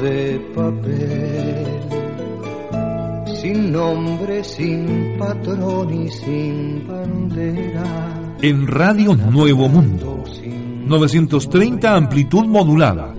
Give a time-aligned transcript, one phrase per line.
[0.00, 1.66] De papel,
[3.40, 8.36] sin nombre, sin patrón y sin bandera.
[8.42, 10.22] En Radio Nuevo Mundo,
[10.86, 13.14] 930 amplitud modulada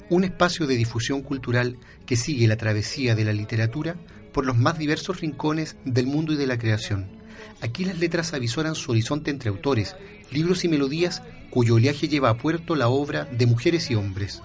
[0.09, 1.77] un espacio de difusión cultural
[2.07, 3.97] que sigue la travesía de la literatura
[4.33, 7.22] por los más diversos rincones del mundo y de la creación.
[7.61, 9.97] Aquí las letras avisoran su horizonte entre autores,
[10.31, 14.43] libros y melodías cuyo oleaje lleva a puerto la obra de mujeres y hombres.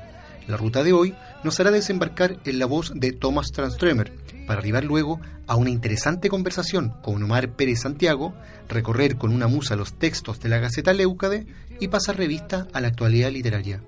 [0.48, 4.14] La ruta de hoy nos hará desembarcar en la voz de Thomas Tranströmer,
[4.48, 8.34] para arribar luego a una interesante conversación con Omar Pérez Santiago,
[8.70, 11.46] recorrer con una musa los textos de la Gaceta Leucade
[11.80, 13.84] y pasar revista a la actualidad literaria.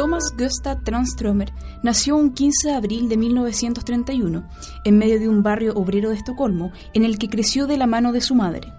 [0.00, 1.52] Thomas Gustav Tranströmer
[1.82, 4.48] nació un 15 de abril de 1931
[4.86, 8.10] en medio de un barrio obrero de Estocolmo en el que creció de la mano
[8.10, 8.72] de su madre.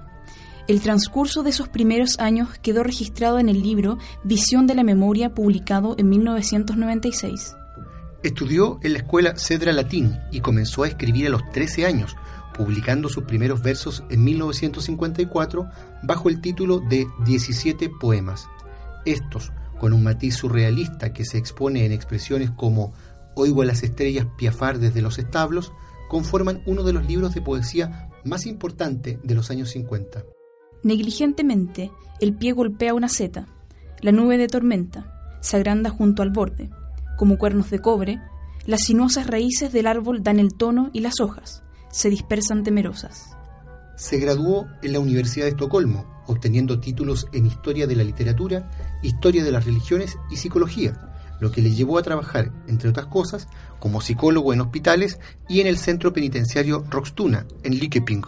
[0.68, 5.36] El transcurso de esos primeros años quedó registrado en el libro Visión de la Memoria
[5.36, 7.56] publicado en 1996.
[8.24, 12.16] Estudió en la escuela Cedra Latín y comenzó a escribir a los 13 años,
[12.58, 15.70] publicando sus primeros versos en 1954
[16.02, 18.48] bajo el título de 17 poemas.
[19.06, 22.94] Estos, con un matiz surrealista que se expone en expresiones como
[23.34, 25.74] Oigo a las estrellas piafar desde los establos,
[26.08, 30.24] conforman uno de los libros de poesía más importante de los años 50.
[30.84, 33.48] Negligentemente, el pie golpea una seta,
[34.02, 36.70] la nube de tormenta, se agranda junto al borde,
[37.18, 38.22] como cuernos de cobre,
[38.68, 43.36] las sinuosas raíces del árbol dan el tono y las hojas se dispersan temerosas.
[43.96, 48.72] Se graduó en la Universidad de Estocolmo, obteniendo títulos en Historia de la Literatura,
[49.04, 51.12] Historia de las Religiones y Psicología,
[51.42, 53.48] lo que le llevó a trabajar, entre otras cosas,
[53.80, 55.20] como psicólogo en hospitales
[55.50, 58.24] y en el centro penitenciario Roxtuna, en Likeping.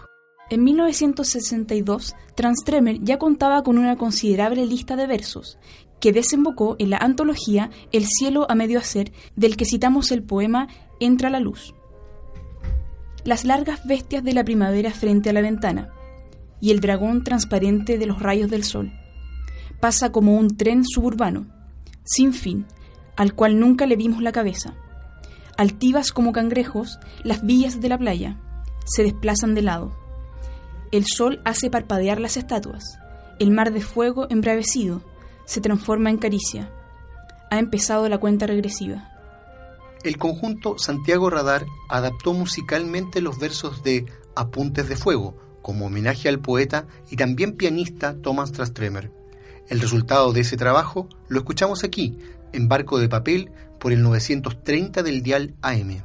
[0.50, 5.58] En 1962, Transtremer ya contaba con una considerable lista de versos,
[6.00, 10.68] que desembocó en la antología El cielo a medio hacer, del que citamos el poema
[11.00, 11.74] Entra la luz.
[13.24, 15.90] Las largas bestias de la primavera frente a la ventana,
[16.64, 18.90] y el dragón transparente de los rayos del sol.
[19.80, 21.44] Pasa como un tren suburbano,
[22.04, 22.64] sin fin,
[23.16, 24.72] al cual nunca le vimos la cabeza.
[25.58, 28.40] Altivas como cangrejos, las villas de la playa
[28.86, 29.94] se desplazan de lado.
[30.90, 32.98] El sol hace parpadear las estatuas.
[33.38, 35.02] El mar de fuego embravecido
[35.44, 36.72] se transforma en caricia.
[37.50, 39.10] Ha empezado la cuenta regresiva.
[40.02, 46.40] El conjunto Santiago Radar adaptó musicalmente los versos de Apuntes de Fuego, como homenaje al
[46.40, 49.10] poeta y también pianista Thomas Trastremer.
[49.70, 52.18] El resultado de ese trabajo lo escuchamos aquí,
[52.52, 56.04] en Barco de Papel, por el 930 del dial AM.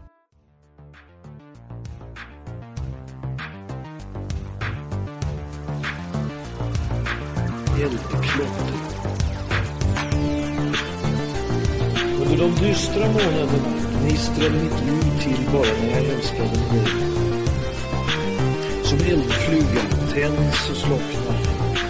[18.90, 21.44] Som eldflugor tänds och slocknar,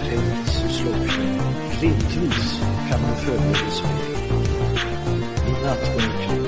[0.08, 1.80] tänds och slocknar.
[1.80, 2.60] Glimtvis
[2.90, 4.16] kan man följa det spel.
[5.48, 6.39] I nattmörkret,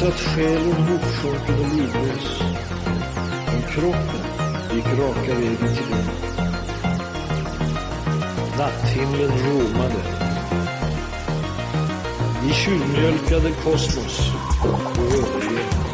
[0.00, 2.42] månaderna satt själen hopsjunken och livlös.
[3.46, 6.08] Men kroppen gick raka vägen till döden.
[8.58, 10.02] Natthimlen råmade.
[12.42, 14.32] Vi tjuvmjölkade kosmos
[14.62, 15.89] och överlevde.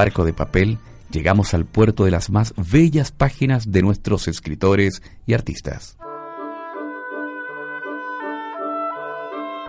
[0.00, 0.78] Barco de Papel
[1.12, 5.98] llegamos al puerto de las más bellas páginas de nuestros escritores y artistas.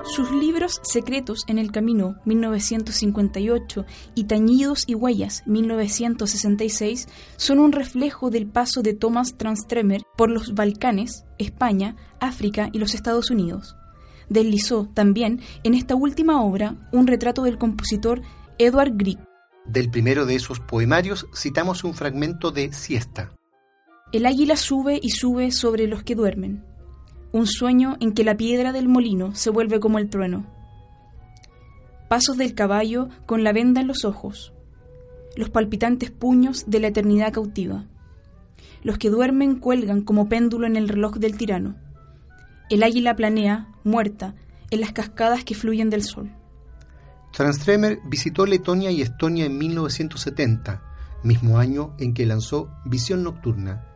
[0.05, 3.85] Sus libros Secretos en el Camino, 1958,
[4.15, 10.53] y Tañidos y Huellas, 1966, son un reflejo del paso de Thomas Transtremer por los
[10.53, 13.75] Balcanes, España, África y los Estados Unidos.
[14.29, 18.21] Deslizó también en esta última obra un retrato del compositor
[18.57, 19.19] Edward Grieg,
[19.65, 23.33] del primero de esos poemarios citamos un fragmento de Siesta.
[24.11, 26.65] El águila sube y sube sobre los que duermen,
[27.31, 30.45] un sueño en que la piedra del molino se vuelve como el trueno.
[32.09, 34.53] Pasos del caballo con la venda en los ojos,
[35.35, 37.85] los palpitantes puños de la eternidad cautiva.
[38.83, 41.75] Los que duermen cuelgan como péndulo en el reloj del tirano.
[42.69, 44.35] El águila planea, muerta,
[44.71, 46.31] en las cascadas que fluyen del sol.
[47.31, 50.83] Transtremer visitó Letonia y Estonia en 1970,
[51.23, 53.87] mismo año en que lanzó Visión Nocturna.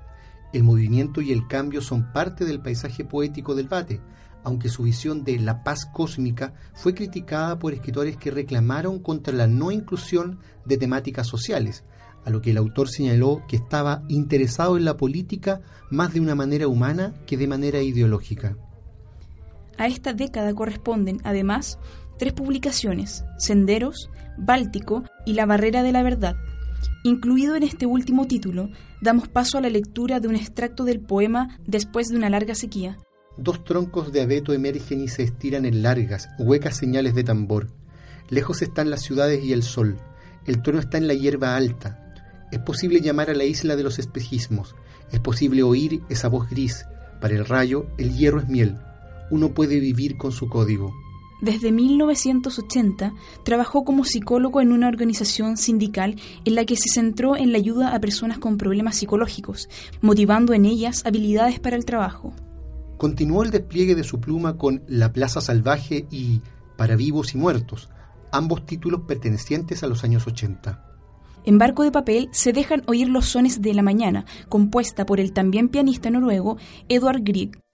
[0.53, 3.99] El movimiento y el cambio son parte del paisaje poético del Bate,
[4.45, 9.47] aunque su visión de la paz cósmica fue criticada por escritores que reclamaron contra la
[9.47, 11.83] no inclusión de temáticas sociales,
[12.23, 16.35] a lo que el autor señaló que estaba interesado en la política más de una
[16.35, 18.55] manera humana que de manera ideológica.
[19.77, 21.79] A esta década corresponden, además,
[22.17, 26.35] tres publicaciones, Senderos, Báltico y La Barrera de la Verdad.
[27.03, 28.69] Incluido en este último título,
[29.01, 32.97] damos paso a la lectura de un extracto del poema Después de una larga sequía.
[33.37, 37.67] Dos troncos de abeto emergen y se estiran en largas, huecas señales de tambor.
[38.29, 39.97] Lejos están las ciudades y el sol.
[40.45, 42.13] El trono está en la hierba alta.
[42.51, 44.75] Es posible llamar a la isla de los espejismos.
[45.11, 46.85] Es posible oír esa voz gris.
[47.19, 48.77] Para el rayo, el hierro es miel.
[49.31, 50.93] Uno puede vivir con su código.
[51.41, 53.13] Desde 1980
[53.43, 56.15] trabajó como psicólogo en una organización sindical
[56.45, 59.69] en la que se centró en la ayuda a personas con problemas psicológicos,
[60.01, 62.33] motivando en ellas habilidades para el trabajo.
[62.97, 66.41] Continuó el despliegue de su pluma con La Plaza Salvaje y
[66.77, 67.89] Para Vivos y Muertos,
[68.31, 70.85] ambos títulos pertenecientes a los años 80.
[71.45, 75.31] En Barco de Papel se dejan oír los sones de la mañana, compuesta por el
[75.31, 76.57] también pianista noruego
[76.89, 77.64] Edward Grieg.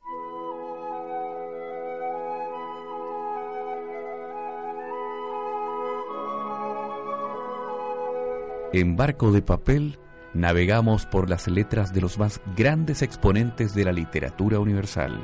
[8.74, 10.00] En Barco de Papel
[10.34, 15.20] navegamos por las letras de los más grandes exponentes de la literatura universal.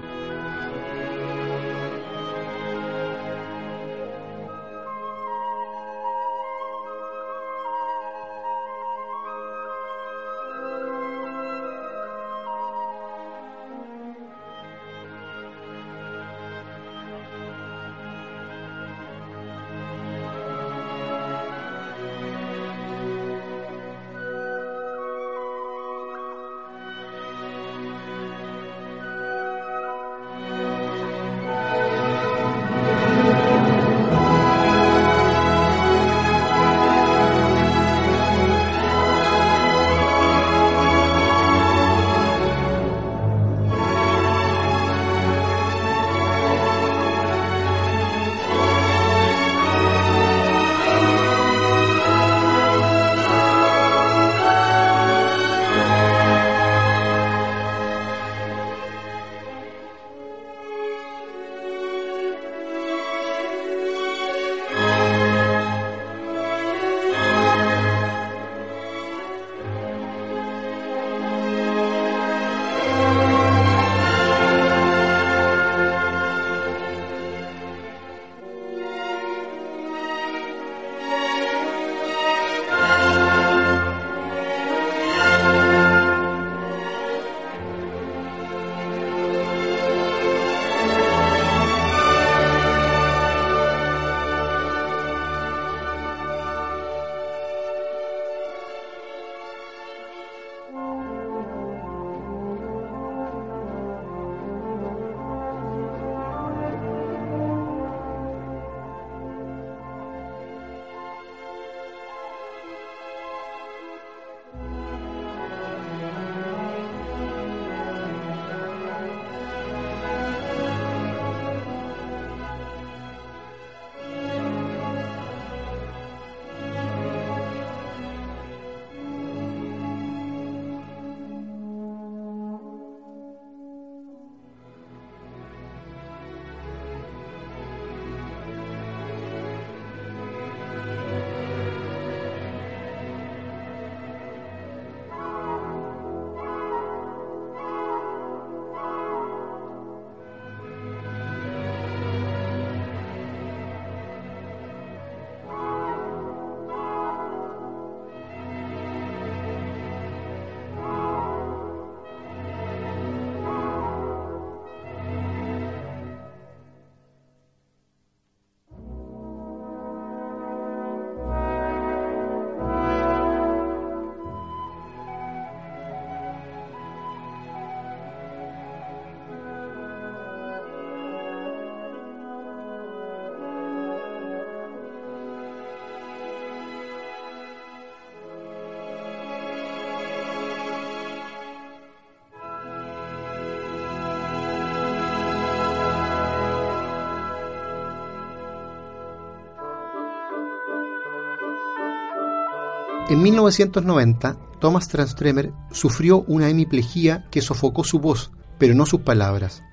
[203.18, 209.64] En 1990, Thomas Transtremer sufrió una hemiplegia que sofocó su voz, pero no sus palabras.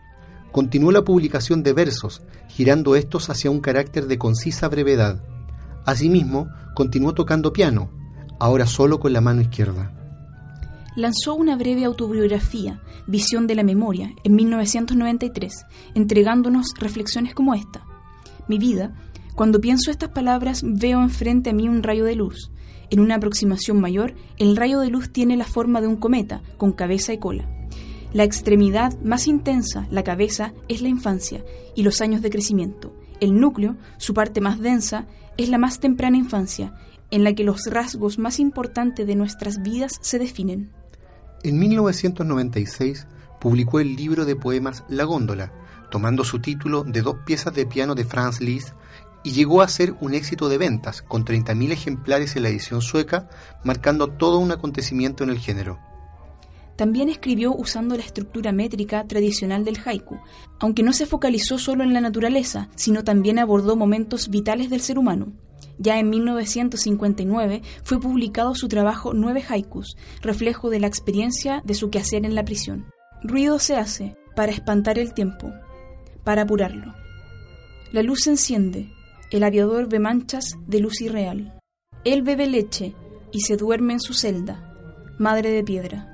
[0.50, 5.22] Continuó la publicación de versos, girando estos hacia un carácter de concisa brevedad.
[5.84, 7.90] Asimismo, continuó tocando piano,
[8.40, 9.92] ahora solo con la mano izquierda.
[10.96, 17.84] Lanzó una breve autobiografía, Visión de la Memoria, en 1993, entregándonos reflexiones como esta.
[18.48, 18.94] Mi vida,
[19.34, 22.50] cuando pienso estas palabras, veo enfrente a mí un rayo de luz
[22.90, 26.72] en una aproximación mayor, el rayo de luz tiene la forma de un cometa, con
[26.72, 27.48] cabeza y cola.
[28.12, 32.94] La extremidad más intensa, la cabeza, es la infancia y los años de crecimiento.
[33.20, 36.74] El núcleo, su parte más densa, es la más temprana infancia.
[37.10, 40.70] en la que los rasgos más importantes de nuestras vidas se definen.
[41.44, 43.06] En 1996
[43.40, 45.52] publicó el libro de poemas La Góndola,
[45.90, 48.72] tomando su título de dos piezas de piano de Franz Liszt
[49.24, 53.28] y llegó a ser un éxito de ventas, con 30.000 ejemplares en la edición sueca,
[53.64, 55.80] marcando todo un acontecimiento en el género.
[56.76, 60.18] También escribió usando la estructura métrica tradicional del haiku,
[60.58, 64.98] aunque no se focalizó solo en la naturaleza, sino también abordó momentos vitales del ser
[64.98, 65.32] humano.
[65.78, 71.90] Ya en 1959 fue publicado su trabajo Nueve Haikus, reflejo de la experiencia de su
[71.90, 72.86] quehacer en la prisión.
[73.22, 75.52] Ruido se hace para espantar el tiempo,
[76.24, 76.94] para apurarlo.
[77.92, 78.92] La luz se enciende,
[79.34, 81.58] el aviador ve manchas de luz irreal.
[82.04, 82.94] Él bebe leche
[83.32, 84.72] y se duerme en su celda,
[85.18, 86.08] madre de piedra.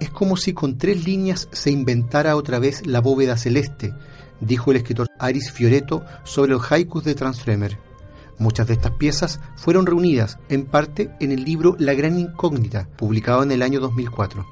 [0.00, 3.92] Es como si con tres líneas se inventara otra vez la bóveda celeste,
[4.40, 7.78] dijo el escritor Aris Fioreto sobre los haikus de Transtremer.
[8.38, 13.42] Muchas de estas piezas fueron reunidas, en parte, en el libro La Gran Incógnita, publicado
[13.42, 14.46] en el año 2004.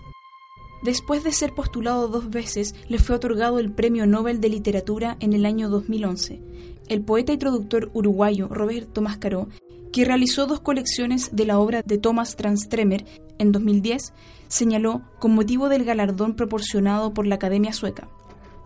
[0.85, 5.33] Después de ser postulado dos veces, le fue otorgado el Premio Nobel de Literatura en
[5.33, 6.42] el año 2011.
[6.88, 9.48] El poeta y traductor uruguayo Roberto Mascaró,
[9.92, 13.04] que realizó dos colecciones de la obra de Thomas Transtremer
[13.38, 14.12] en 2010,
[14.48, 18.08] señaló con motivo del galardón proporcionado por la Academia Sueca.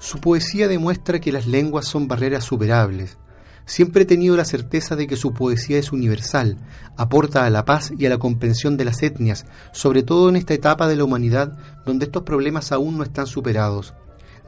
[0.01, 3.19] Su poesía demuestra que las lenguas son barreras superables.
[3.67, 6.57] Siempre he tenido la certeza de que su poesía es universal,
[6.97, 10.55] aporta a la paz y a la comprensión de las etnias, sobre todo en esta
[10.55, 13.93] etapa de la humanidad donde estos problemas aún no están superados.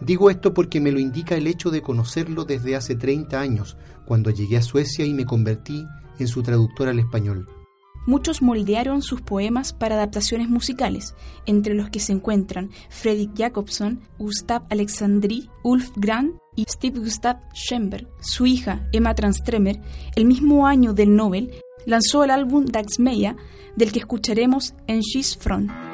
[0.00, 3.76] Digo esto porque me lo indica el hecho de conocerlo desde hace 30 años,
[4.06, 5.86] cuando llegué a Suecia y me convertí
[6.18, 7.46] en su traductor al español.
[8.06, 11.14] Muchos moldearon sus poemas para adaptaciones musicales,
[11.44, 18.08] entre los que se encuentran Fredrik Jacobson, Gustav Alexandri, Ulf Grant y Steve Gustav Schoenberg.
[18.20, 19.80] Su hija, Emma Transtremer,
[20.16, 21.52] el mismo año del Nobel,
[21.84, 23.36] lanzó el álbum Dagsmeya,
[23.76, 25.89] del que escucharemos en She's Front.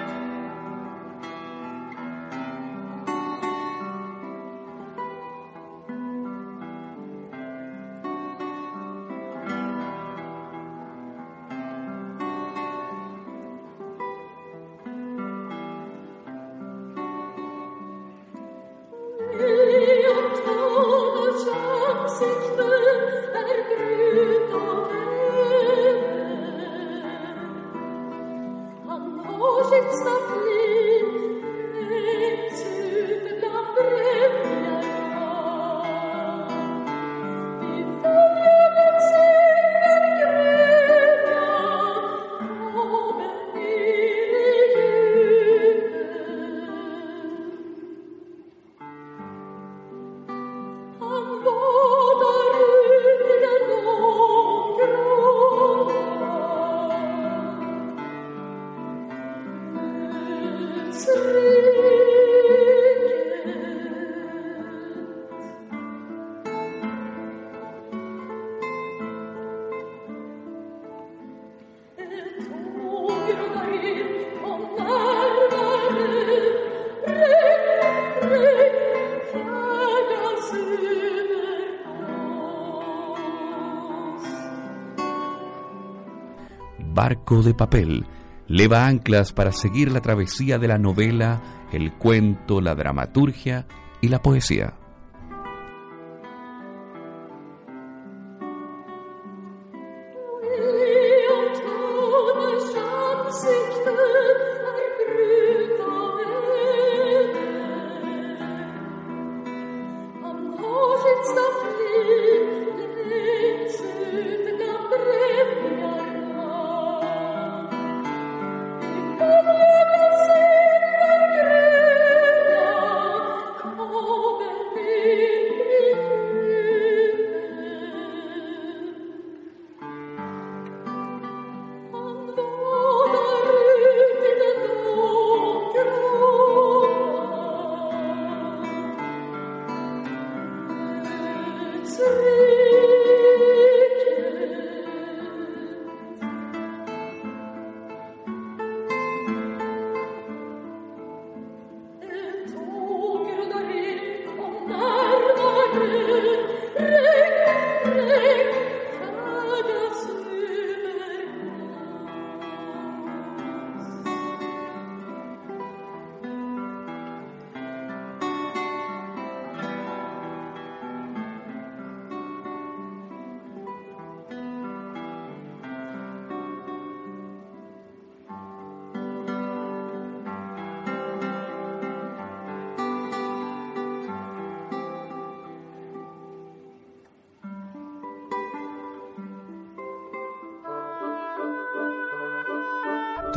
[87.35, 88.07] de papel
[88.47, 93.67] leva anclas para seguir la travesía de la novela, el cuento, la dramaturgia
[94.01, 94.75] y la poesía.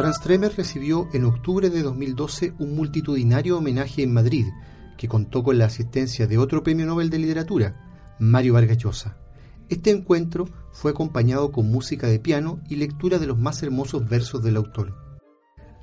[0.09, 4.47] Transtremer recibió en octubre de 2012 un multitudinario homenaje en Madrid,
[4.97, 9.17] que contó con la asistencia de otro premio Nobel de Literatura, Mario Vargas Llosa.
[9.69, 14.41] Este encuentro fue acompañado con música de piano y lectura de los más hermosos versos
[14.41, 14.95] del autor.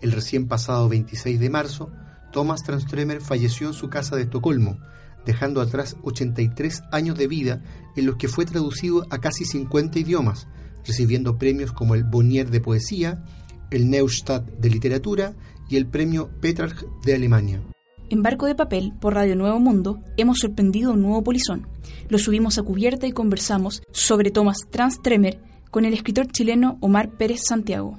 [0.02, 1.92] El recién pasado 26 de marzo,
[2.32, 4.76] Thomas Transtremer falleció en su casa de Estocolmo,
[5.24, 7.62] dejando atrás 83 años de vida
[7.94, 10.48] en los que fue traducido a casi 50 idiomas,
[10.84, 13.22] recibiendo premios como el Bonnier de Poesía,
[13.70, 15.34] el Neustadt de Literatura
[15.68, 17.60] y el premio Petrarch de Alemania.
[18.08, 21.66] En Barco de Papel, por Radio Nuevo Mundo, hemos sorprendido un nuevo polizón.
[22.08, 25.40] Lo subimos a cubierta y conversamos sobre Thomas Transtremer
[25.72, 27.98] con el escritor chileno Omar Pérez Santiago.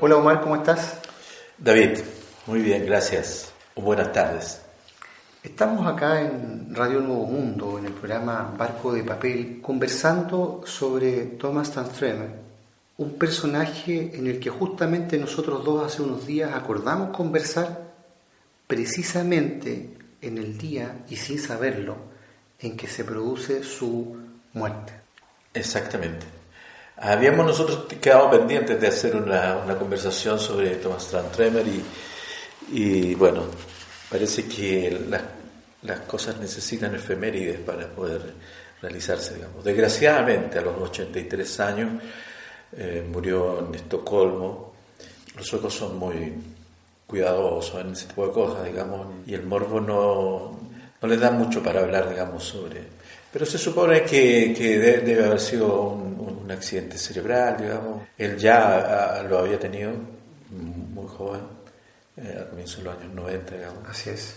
[0.00, 1.00] Hola Omar, ¿cómo estás?
[1.58, 1.98] David,
[2.46, 3.52] muy bien, gracias.
[3.76, 4.63] Buenas tardes.
[5.44, 11.70] Estamos acá en Radio Nuevo Mundo, en el programa Barco de Papel, conversando sobre Thomas
[11.70, 12.30] Transtremer,
[12.96, 17.92] un personaje en el que justamente nosotros dos hace unos días acordamos conversar
[18.66, 19.90] precisamente
[20.22, 21.96] en el día y sin saberlo
[22.58, 24.16] en que se produce su
[24.54, 24.94] muerte.
[25.52, 26.24] Exactamente.
[26.96, 31.84] Habíamos nosotros quedado pendientes de hacer una, conversación sobre Thomas Transtremer y,
[32.72, 33.42] y bueno,
[34.14, 34.96] parece que
[35.82, 38.22] las, cosas necesitan efemérides para poder
[38.80, 39.64] realizarse, digamos.
[39.64, 42.00] Desgraciadamente, a los 83 años,
[42.76, 44.72] eh, murió en Estocolmo.
[45.36, 46.32] Los suecos son muy
[47.08, 50.60] cuidadosos en ese tipo de cosas, digamos, y el morbo no,
[51.02, 52.82] no les da mucho para hablar, digamos, sobre...
[53.32, 58.02] Pero se supone que, que debe haber sido un, un, accidente cerebral, digamos.
[58.16, 59.90] Él ya ah, lo había tenido
[60.50, 61.63] muy joven
[62.16, 63.88] eh, a comienzos de los años 90, digamos.
[63.88, 64.36] Así es.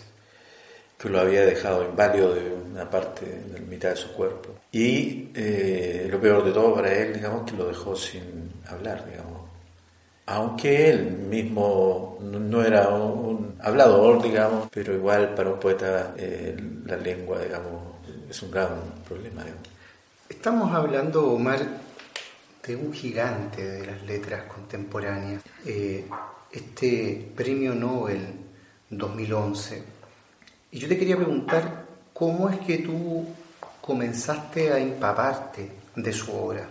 [0.98, 4.50] Que lo había dejado inválido de una parte, de la mitad de su cuerpo.
[4.72, 9.48] Y eh, lo peor de todo para él, digamos, que lo dejó sin hablar, digamos.
[10.26, 16.98] Aunque él mismo no era un hablador, digamos, pero igual para un poeta eh, la
[16.98, 17.96] lengua, digamos,
[18.30, 18.70] es un gran
[19.08, 19.44] problema.
[19.44, 19.68] Digamos.
[20.28, 21.60] Estamos hablando, Omar,
[22.66, 25.42] de un gigante de las letras contemporáneas.
[25.66, 26.06] Eh,
[26.52, 28.26] este premio Nobel
[28.90, 29.84] 2011.
[30.72, 33.26] Y yo te quería preguntar, ¿cómo es que tú
[33.82, 36.68] comenzaste a empaparte de su obra?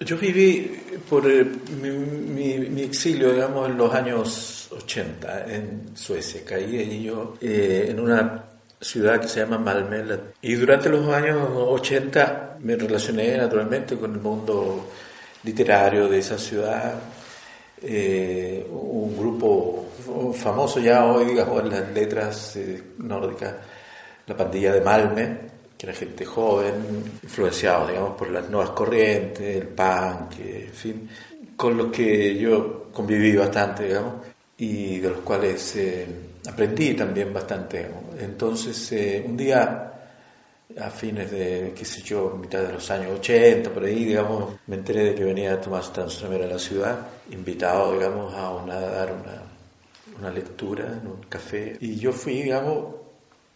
[0.00, 6.40] Yo viví por eh, mi, exilio, digamos, en los años 80 en Suecia.
[6.44, 8.44] Caí yo eh, en una
[8.80, 10.18] ciudad que se llama Malmö.
[10.40, 14.88] Y durante los años 80 me relacioné naturalmente con el mundo
[15.42, 16.94] literario de esa ciudad
[17.82, 19.86] eh, un grupo
[20.34, 23.54] famoso ya hoy, digamos, en las letras eh, nórdicas,
[24.26, 25.38] la pandilla de Malme,
[25.76, 26.74] que era gente joven,
[27.22, 31.08] influenciado, digamos, por las nuevas corrientes, el punk, en fin,
[31.56, 34.14] con los que yo conviví bastante, digamos,
[34.58, 36.06] y de los cuales eh,
[36.48, 37.88] aprendí también bastante.
[38.18, 39.89] Entonces, un día
[40.78, 44.76] a fines de, qué sé yo, mitad de los años 80, por ahí, digamos, me
[44.76, 46.98] enteré de que venía Tomás Transtremer a la ciudad,
[47.30, 51.76] invitado, digamos, a, una, dar una, una lectura en un café.
[51.80, 52.94] Y yo fui, digamos,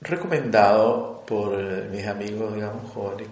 [0.01, 3.29] recomendado por eh, mis amigos, digamos, jóvenes,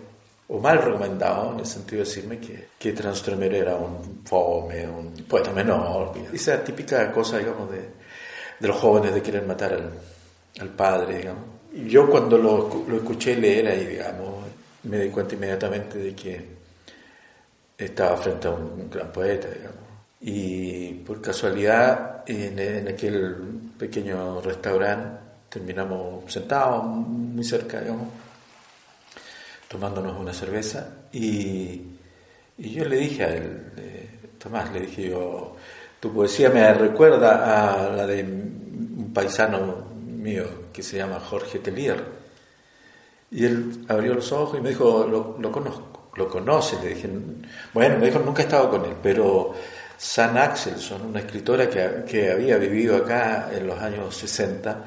[0.48, 5.12] o mal recomendado en el sentido de decirme que, que Transtremer era un fome, un
[5.28, 7.88] poeta menor, esa típica cosa, digamos, de,
[8.58, 9.90] de los jóvenes de querer matar al,
[10.60, 14.44] al padre, digamos yo cuando lo, lo, escuché leer ahí, digamos,
[14.84, 16.46] me di cuenta inmediatamente de que
[17.78, 19.80] estaba frente a un, gran poeta, digamos.
[20.20, 23.36] Y por casualidad, en, aquel
[23.78, 28.08] pequeño restaurante, terminamos sentados muy cerca, digamos,
[29.68, 30.88] tomándonos una cerveza.
[31.12, 31.80] Y,
[32.58, 34.08] y yo le dije a él, eh,
[34.38, 35.56] Tomás, le dije yo,
[36.00, 39.91] tu poesía me recuerda a la de un paisano
[40.22, 42.02] mío que se llama Jorge Telier.
[43.30, 45.06] Y él abrió los ojos y me dijo,
[45.38, 46.76] lo, conozco, lo conoce.
[46.82, 47.08] Le dije,
[47.72, 49.52] bueno, me dijo, nunca he estado con él, pero
[49.96, 54.84] San Axelson, una escritora que, que había vivido acá en los años 60,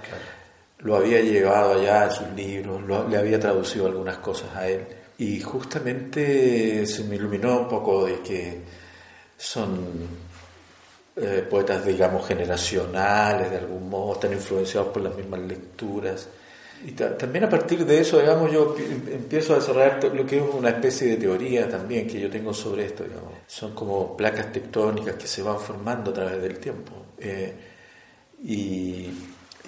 [0.79, 4.85] lo había llevado allá en sus libros, le había traducido algunas cosas a él.
[5.17, 8.61] Y justamente se me iluminó un poco de que
[9.37, 10.24] son
[11.17, 16.27] eh, poetas, digamos, generacionales, de algún modo, están influenciados por las mismas lecturas.
[16.85, 18.75] Y también a partir de eso, digamos, yo
[19.11, 22.85] empiezo a desarrollar lo que es una especie de teoría también que yo tengo sobre
[22.85, 23.31] esto, digamos.
[23.47, 26.91] Son como placas tectónicas que se van formando a través del tiempo.
[27.17, 27.53] Eh,
[28.43, 29.09] y,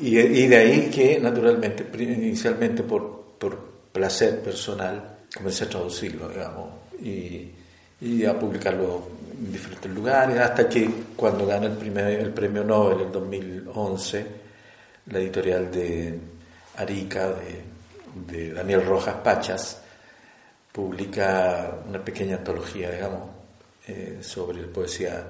[0.02, 3.58] y, de ahí que, naturalmente, inicialmente por, por
[3.92, 6.70] placer personal, comencé a traducirlo, digamos.
[7.02, 7.52] Y,
[8.02, 13.02] y a publicarlo en diferentes lugares, hasta que cuando gana el, primer, el premio Nobel
[13.02, 14.26] en 2011,
[15.08, 16.19] la editorial de
[16.78, 17.30] Arica,
[18.26, 19.82] de, Daniel Rojas Pachas,
[20.71, 23.30] publica una pequeña antología, digamos,
[23.88, 25.26] eh, sobre poesía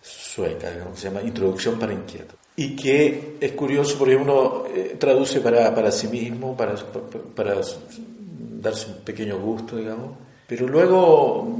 [0.00, 2.36] sueca, digamos, que se llama Introducción para Inquietos.
[2.56, 6.74] Y que es curioso porque uno eh, traduce para, para, sí mismo, para,
[7.34, 10.12] para darse un pequeño gusto, digamos,
[10.46, 11.58] pero luego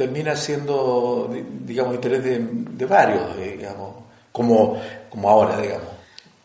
[0.00, 3.96] termina siendo, digamos, interés de, varios, digamos,
[4.32, 5.88] como, como ahora, digamos.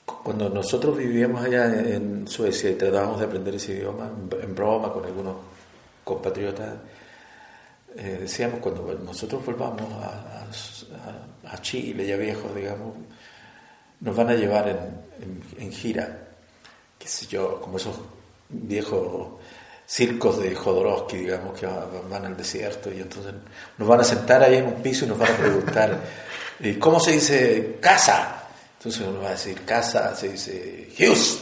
[0.05, 5.05] Cuando nosotros vivíamos allá en Suecia y tratábamos de aprender ese idioma, en broma con
[5.05, 5.37] algunos
[6.03, 6.73] compatriotas,
[7.95, 12.93] eh, decíamos, cuando nosotros volvamos a, Chile, ya viejos, digamos,
[14.01, 16.27] nos van a llevar en, en gira,
[16.99, 17.95] qué sé yo, como esos
[18.49, 19.39] viejos
[19.85, 21.67] circos de Jodorowsky, digamos, que
[22.09, 23.33] van al desierto y entonces
[23.77, 25.99] nos van a sentar ahí en un piso y nos van a preguntar,
[26.59, 28.43] eh, ¿cómo se dice casa?
[28.77, 31.41] Entonces uno va a decir casa, se dice Hughes.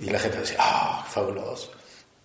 [0.00, 1.72] Y la gente va a decir, ah, fabuloso.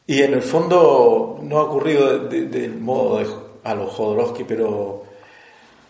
[0.06, 3.28] Y en el fondo no ha ocurrido del modo de,
[3.63, 5.04] a los Jodorowsky, pero,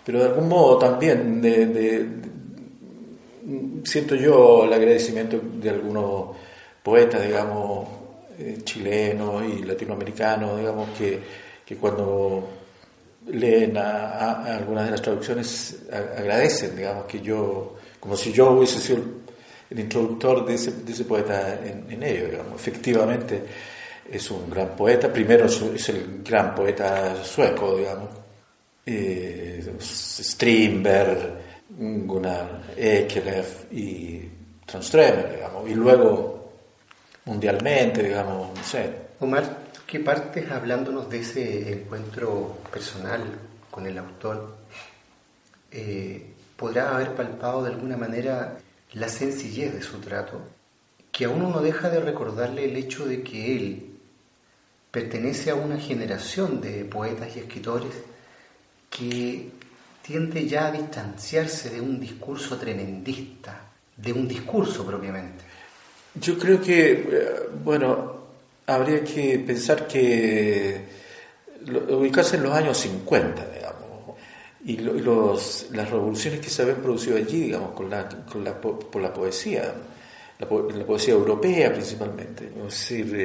[0.05, 2.07] pero de algún modo también de,
[3.83, 6.35] siento yo el agradecimiento de algunos
[6.83, 7.87] poetas, digamos,
[8.63, 11.19] chilenos y latinoamericanos, digamos, que,
[11.65, 12.47] que cuando
[13.27, 18.99] leen a, algunas de las traducciones agradecen, digamos, que yo, como si yo hubiese sido
[19.69, 22.55] el, introductor de ese, de ese poeta en, ello, digamos.
[22.55, 23.43] Efectivamente
[24.11, 28.09] es un gran poeta, primero es el gran poeta sueco, digamos,
[28.85, 34.29] eh, Strindberg, Gunnar Ekelef y
[34.65, 36.40] Tranströmer, digamos, y luego
[37.25, 38.93] mundialmente, digamos, no sé.
[39.19, 43.23] Omar, ¿qué partes hablándonos de ese encuentro personal
[43.69, 44.57] con el autor
[45.71, 48.57] eh, podrá haber palpado de alguna manera
[48.93, 50.41] la sencillez de su trato?
[51.11, 53.91] Que a uno no deja de recordarle el hecho de que él
[54.91, 57.93] pertenece a una generación de poetas y escritores
[58.89, 59.49] que
[60.01, 63.61] tiende ya a distanciarse de un discurso tremendista,
[63.95, 65.50] de un discurso propiamente.
[66.15, 68.21] Yo creo que, eh, bueno,
[68.67, 70.81] habría que pensar que
[71.89, 74.17] ubicarse en los años 50, digamos,
[74.65, 79.01] y los, las revoluciones que se habían producido allí, digamos, con la, con la, por
[79.01, 79.73] la poesía,
[80.39, 83.15] la, la poesía europea principalmente, es decir,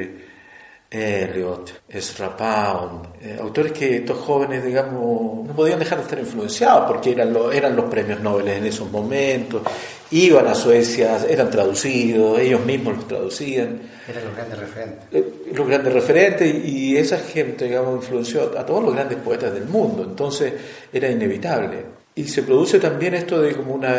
[0.89, 6.19] eh, Eliot, Ezra Pound, eh, autores que estos jóvenes, digamos, no podían dejar de estar
[6.19, 9.63] influenciados porque eran, eran los premios Nobel en esos momentos,
[10.11, 13.81] iban a Suecia, eran traducidos, ellos mismos los traducían.
[14.07, 15.03] Eran los grandes referentes.
[15.11, 19.65] Eh, los grandes referentes y esa gente, digamos, influenció a todos los grandes poetas del
[19.65, 20.53] mundo, entonces
[20.91, 21.97] era inevitable.
[22.15, 23.93] Y se produce también esto de como una,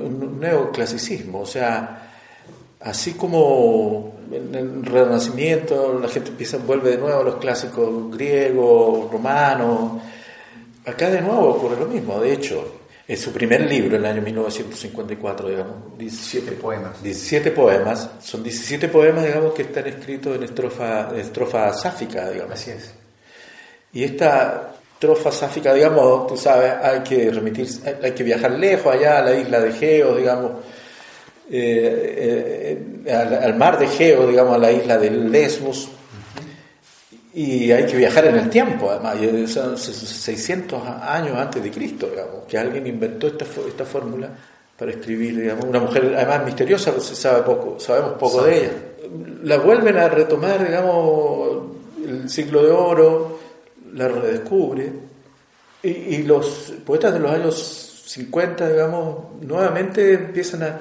[0.00, 2.12] un neoclasicismo, o sea,
[2.80, 9.10] así como en el Renacimiento la gente empieza, vuelve de nuevo a los clásicos griegos,
[9.10, 10.00] romanos,
[10.86, 12.77] acá de nuevo ocurre lo mismo, de hecho,
[13.08, 17.02] en su primer libro, en el año 1954, digamos, 17 poemas.
[17.02, 22.52] 17 poemas, son 17 poemas, digamos, que están escritos en estrofa, estrofa sáfica, digamos.
[22.52, 22.92] Así es.
[23.94, 27.66] Y esta estrofa sáfica, digamos, tú sabes, hay que remitir,
[28.02, 30.52] hay que viajar lejos allá a la isla de Geo, digamos,
[31.50, 35.88] eh, eh, al, mar de Geo, digamos, a la isla de Lesbos,
[37.34, 42.44] y hay que viajar en el tiempo, además, son 600 años antes de Cristo, digamos,
[42.48, 44.30] que alguien inventó esta, esta fórmula
[44.78, 48.72] para escribir, digamos, una mujer además misteriosa, se sabe poco, sabemos poco de ella.
[49.42, 51.62] La vuelven a retomar, digamos,
[52.06, 53.38] el siglo de oro,
[53.94, 54.90] la redescubre,
[55.82, 60.80] y, y los poetas de los años 50, digamos, nuevamente empiezan a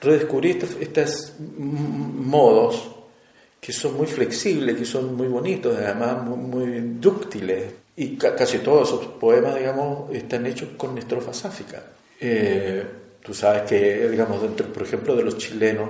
[0.00, 2.90] redescubrir estos, modos
[3.66, 7.64] que son muy flexibles, que son muy bonitos, además muy, dúctiles.
[7.96, 11.82] Y casi todos esos poemas, digamos, están hechos con estrofas sáficas.
[12.20, 12.86] Eh,
[13.20, 15.88] tú sabes que, digamos, dentro, por ejemplo, de los chilenos,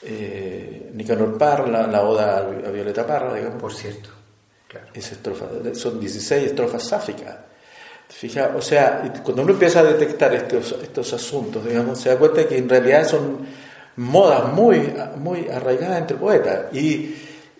[0.00, 3.60] eh, Nicanor Parra, la, oda a Violeta Parra, digamos.
[3.60, 4.08] Por cierto,
[5.74, 7.36] son 16 estrofas sáficas.
[8.08, 12.48] Fija, o sea, cuando uno empieza a detectar estos, estos asuntos, digamos, se da cuenta
[12.48, 13.40] que en realidad son
[13.98, 16.72] modas muy, muy arraigadas entre poetas.
[16.72, 17.14] Y,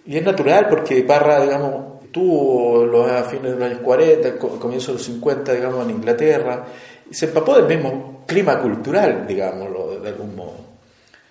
[0.06, 4.92] y es natural porque Parra, digamos, tuvo los a fines de los años 40, comienzo
[4.92, 6.64] de los 50, digamos, en Inglaterra,
[7.10, 10.68] y se empapó del mismo clima cultural, digámoslo, de, algún modo.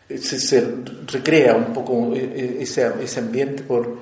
[0.10, 0.64] Se,
[1.08, 3.98] recrea un poco e, e, ese, ese ambiente por,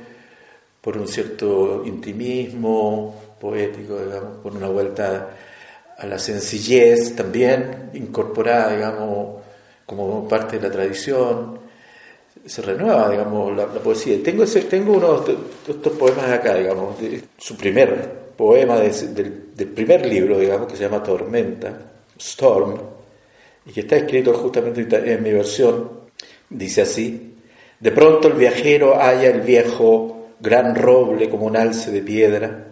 [0.81, 5.29] por un cierto intimismo, poético, digamos, con una vuelta
[5.97, 9.44] a la sencillez también, incorporada, digamos,
[9.85, 11.59] como parte de la tradición.
[12.45, 14.21] Se renueva, digamos, la, poesía.
[14.23, 15.35] Tengo, ese, tengo unos de
[15.67, 16.95] estos poemas acá, digamos,
[17.37, 21.73] su primer poema del, del primer libro, digamos, que se llama Tormenta,
[22.19, 22.77] Storm,
[23.65, 25.89] y que está escrito justamente en mi versión,
[26.49, 27.35] dice así,
[27.79, 32.67] de pronto el viajero halla el viejo gran roble como un alce de piedra,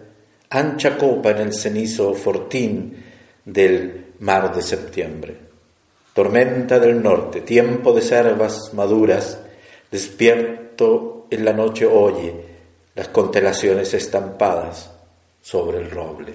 [0.50, 2.96] ancha copa en el cenizo fortín
[3.44, 5.43] del mar de septiembre.
[6.14, 9.38] Tormenta del norte, tiempo de cervas maduras,
[9.90, 12.32] despierto en la noche oye
[12.94, 14.90] las constelaciones estampadas
[15.42, 16.32] sobre el roble.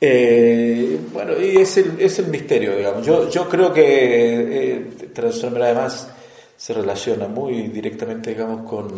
[0.00, 3.04] Eh, bueno, y es el, es el misterio, digamos.
[3.04, 6.08] Yo, yo creo que eh, además
[6.56, 8.92] se relaciona muy directamente, digamos, con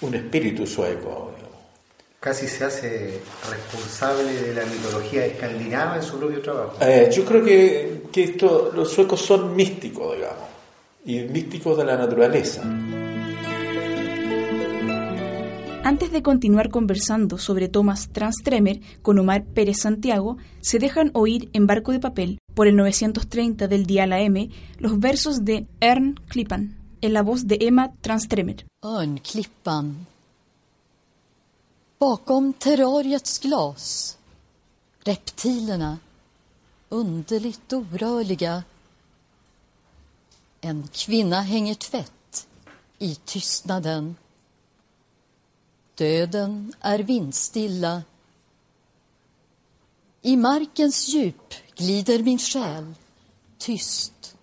[0.00, 1.32] un espíritu sueco.
[2.20, 6.76] Casi se hace responsable de la mitología escandinava en su propio trabajo.
[6.80, 10.44] Eh, yo creo que, que esto, los suecos son místicos, digamos,
[11.04, 12.62] y místicos de la naturaleza.
[15.86, 21.68] Antes de continuar conversando sobre Thomas Transtremer con Omar Pérez Santiago, se dejan oír en
[21.68, 24.48] Barco de Papel, por el 930 del Dial AM,
[24.78, 28.66] los versos de Ern Klippan, en la voz de Emma Transtremer.
[28.82, 30.15] Örnklippan.
[31.98, 34.16] Bakom terrariets glas.
[35.04, 35.98] Reptilerna.
[36.88, 38.62] Underligt orörliga.
[40.60, 42.46] En kvinna hänger tvätt
[42.98, 44.16] i tystnaden
[45.96, 48.02] Döden är vindstilla.
[50.22, 52.94] I markens djup glider min själ
[53.58, 54.36] tyst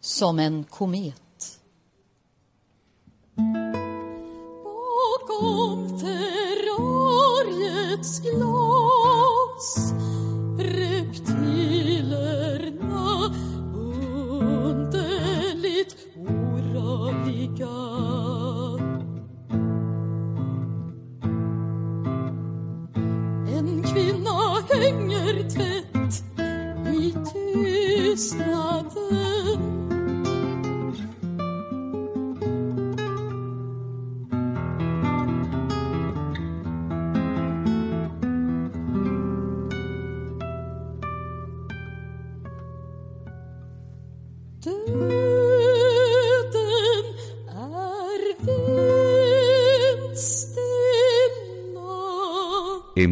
[0.00, 1.60] som en komet.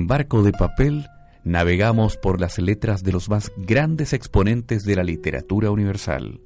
[0.06, 1.08] En barco de papel
[1.42, 6.38] navegamos por las letras de los más grandes exponentes de la literatura universal.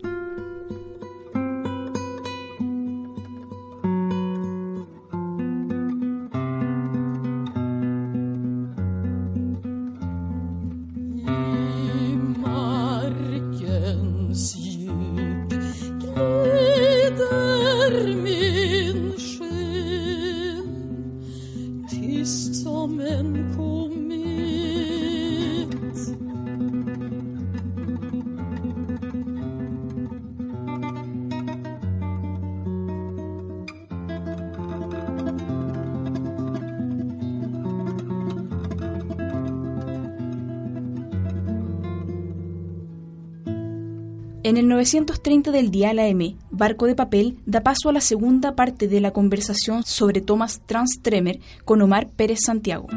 [44.93, 48.89] En el 930 del Dial AM, Barco de Papel da paso a la segunda parte
[48.89, 52.89] de la conversación sobre Thomas Transtremer con Omar Pérez Santiago.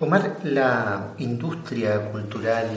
[0.00, 2.68] Omar, la industria cultural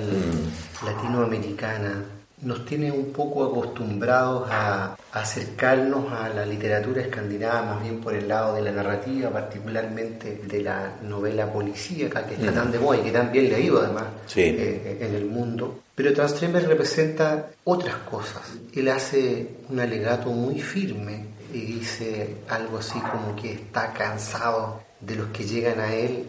[0.86, 2.06] latinoamericana
[2.46, 8.28] nos tiene un poco acostumbrados a acercarnos a la literatura escandinava más bien por el
[8.28, 13.02] lado de la narrativa, particularmente de la novela policíaca que está tan de moda y
[13.02, 14.06] que tan bien leído además
[14.36, 15.82] eh, en el mundo.
[15.96, 18.44] Pero Transtremer representa otras cosas.
[18.74, 25.16] Él hace un alegato muy firme y dice algo así como que está cansado de
[25.16, 26.28] los que llegan a él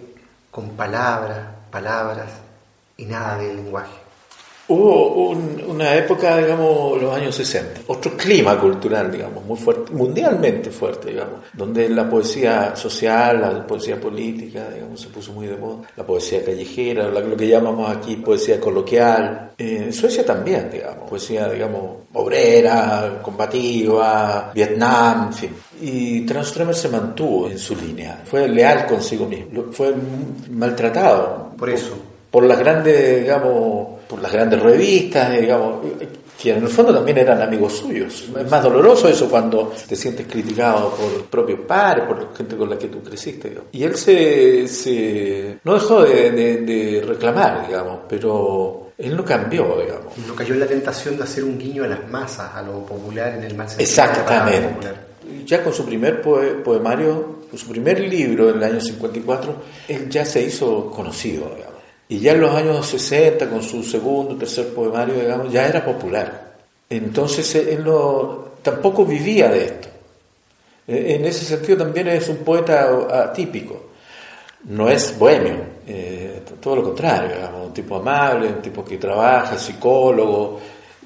[0.50, 2.30] con palabras, palabras
[2.96, 4.05] y nada de lenguaje.
[4.68, 5.30] Hubo
[5.68, 11.40] una época, digamos, los años 60, otro clima cultural, digamos, muy fuerte, mundialmente fuerte, digamos,
[11.52, 16.44] donde la poesía social, la poesía política, digamos, se puso muy de moda, la poesía
[16.44, 19.52] callejera, lo que llamamos aquí poesía coloquial.
[19.56, 25.50] en Suecia también, digamos, poesía, digamos, obrera, combativa, Vietnam, en fin.
[25.80, 29.94] Y Transtremer se mantuvo en su línea, fue leal consigo mismo, fue
[30.50, 31.52] maltratado.
[31.56, 31.96] Por eso.
[32.30, 35.84] por las grandes, digamos, por las grandes revistas, digamos,
[36.40, 38.28] que en el fondo también eran amigos suyos.
[38.38, 42.68] Es más doloroso eso cuando te sientes criticado por el propio padre, por gente con
[42.68, 43.56] la que tú creciste.
[43.72, 49.78] Y él se, se no dejó de, de, de, reclamar, digamos, pero él no cambió,
[49.80, 50.16] digamos.
[50.26, 53.34] No cayó en la tentación de hacer un guiño a las masas, a lo popular
[53.34, 53.88] en el mal sentido.
[53.88, 54.88] Exactamente.
[55.46, 59.56] Ya con su primer poemario, con su primer libro en el año 54,
[59.88, 61.75] él ya se hizo conocido, digamos.
[62.08, 66.54] Y ya en los años 60, con su segundo, tercer poemario, digamos, ya era popular.
[66.88, 69.88] Entonces él no, tampoco vivía de esto.
[70.86, 72.88] E, en ese sentido también es un poeta
[73.24, 73.86] atípico.
[74.64, 79.58] No es bohemio, eh, todo lo contrario, digamos, un tipo amable, un tipo que trabaja,
[79.58, 80.60] psicólogo,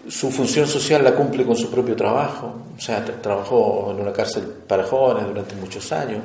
[0.09, 4.45] su función social la cumple con su propio trabajo, o sea, trabajó en una cárcel
[4.67, 6.21] para jóvenes durante muchos años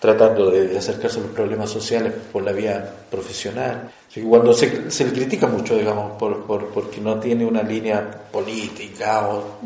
[0.00, 3.90] tratando de acercarse a los problemas sociales por la vía profesional.
[4.28, 9.28] cuando se, se, le critica mucho, digamos, por, por, porque no tiene una línea política,
[9.28, 9.58] o,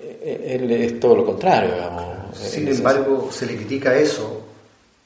[0.00, 2.36] eh, él es todo lo contrario, digamos.
[2.36, 4.42] Sin embargo, se le critica eso,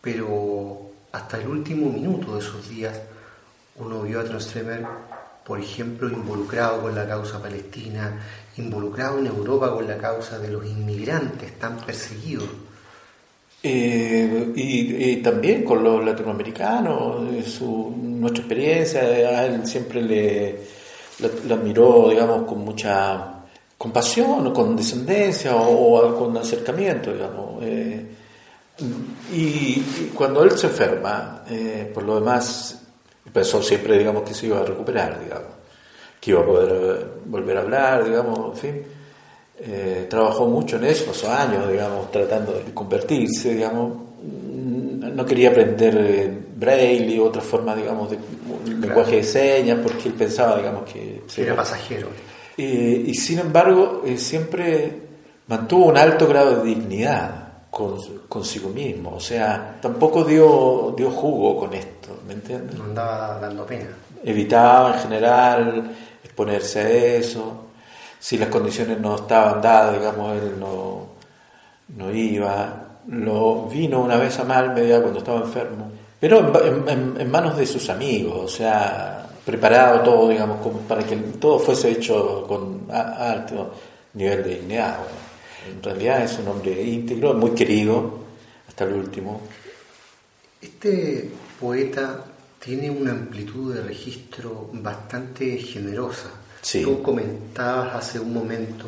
[0.00, 0.80] pero
[1.12, 2.98] hasta el último minuto de sus días
[3.76, 4.84] uno vio a Transtremer,
[5.44, 8.20] por ejemplo, involucrado con la causa palestina,
[8.56, 12.48] involucrado en Europa con la causa de los inmigrantes tan perseguidos
[13.64, 20.58] eh, y, también con los latinoamericanos, su, nuestra experiencia, a él siempre le
[21.46, 23.34] la, miró, digamos, con mucha
[23.78, 27.62] compasión o con descendencia o, con acercamiento, digamos.
[27.62, 28.06] Eh,
[29.32, 32.80] y, cuando él se enferma, eh, por lo demás,
[33.32, 35.52] pensó siempre, digamos, que se iba a recuperar, digamos,
[36.20, 39.01] que iba a poder volver a hablar, digamos, en fin
[39.64, 45.50] eh, trabajó mucho en eso, esos años, digamos, tratando de convertirse, digamos, mm, no quería
[45.50, 48.18] aprender eh, braille y otra forma, digamos, de
[48.80, 51.22] lenguaje de señas, porque él pensaba, digamos, que...
[51.36, 52.08] Era pasajero.
[52.58, 55.00] Eh, y sin embargo, siempre
[55.46, 57.98] mantuvo un alto grado de dignidad con,
[58.28, 62.76] consigo mismo, o sea, tampoco dio, dio jugo con esto, ¿me entiendes?
[62.76, 63.90] No andaba dando pena.
[64.24, 67.62] Evitaba en general exponerse a eso
[68.22, 71.08] si las condiciones no estaban dadas, digamos, él no,
[71.96, 73.00] no iba.
[73.08, 76.38] Lo vino una vez a Malmedia cuando estaba enfermo, pero
[76.78, 82.44] en, manos de sus amigos, o sea, preparado todo, digamos, para que todo fuese hecho
[82.46, 83.74] con alto
[84.14, 84.98] nivel de dignidad.
[85.68, 88.20] en realidad es un hombre íntegro, muy querido
[88.68, 89.40] hasta el último.
[90.60, 91.28] Este
[91.60, 92.24] poeta
[92.60, 98.86] tiene una amplitud de registro bastante generosa Tú comentabas hace un momento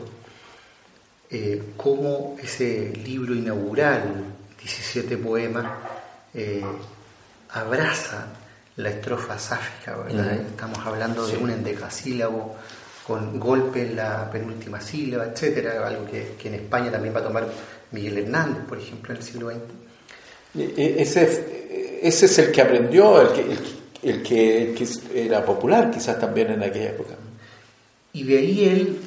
[1.29, 4.25] eh, cómo ese libro inaugural,
[4.61, 5.67] 17 poemas,
[6.33, 6.63] eh,
[7.51, 8.27] abraza
[8.77, 10.35] la estrofa sáfica, ¿verdad?
[10.35, 12.57] Estamos hablando de un endecasílabo
[13.07, 17.47] con golpe en la penúltima sílaba, etcétera, algo que, en España también va a tomar
[17.91, 19.59] Miguel Hernández, por ejemplo, en el siglo XX.
[20.77, 26.53] E, ese, ese es el que aprendió, el que, el que era popular quizás también
[26.53, 27.15] en aquella época.
[28.15, 29.01] Y de ahí él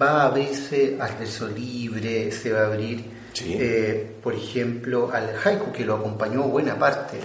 [0.00, 3.02] va a abrirse al verso libre, se va a abrir,
[3.42, 7.16] eh, por ejemplo, al haiku, que lo acompañó buena parte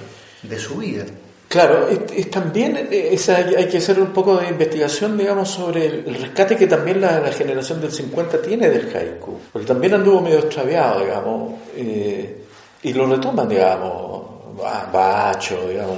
[0.41, 1.05] de su vida.
[1.49, 6.67] Claro, es, también hay que hacer un poco de investigación, digamos, sobre el, rescate que
[6.67, 12.43] también la, generación del 50 tiene del haiku, porque también anduvo medio extraviado, digamos, eh,
[12.83, 15.97] y lo retoman, digamos, Bacho, digamos,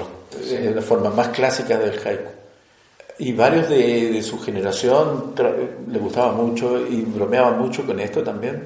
[0.50, 2.41] de la forma más clásica del haiku.
[3.22, 5.36] Y varios de, su generación
[5.88, 8.64] le gustaba mucho y bromeaban mucho con esto también.